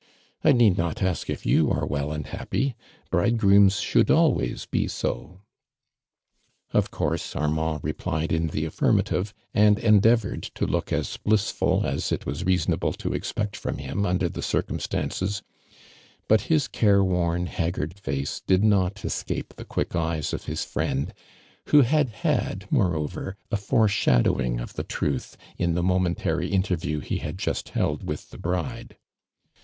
[0.43, 2.73] I need not ask if you are well and hapjiy—
[3.11, 5.41] bridegrooms should always be so."
[6.71, 7.35] Of course!
[7.35, 12.43] Armand replied in the aflBrma tivo and endeavored to look as blissful as it was
[12.43, 15.43] reasonable to expect from him undei the circumstances,
[16.27, 21.13] but his careworn, hag gard face did not escape the quick eyes of his friend,
[21.67, 27.19] who had had, moreover, a fore shadowing of the truth in the momentary interview he
[27.19, 28.97] had just held with the bride.